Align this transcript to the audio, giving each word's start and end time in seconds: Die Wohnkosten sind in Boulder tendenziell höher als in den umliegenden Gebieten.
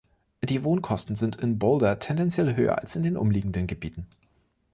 Die 0.43 0.63
Wohnkosten 0.63 1.15
sind 1.15 1.35
in 1.35 1.59
Boulder 1.59 1.99
tendenziell 1.99 2.55
höher 2.55 2.79
als 2.79 2.95
in 2.95 3.03
den 3.03 3.15
umliegenden 3.17 3.67
Gebieten. 3.67 4.07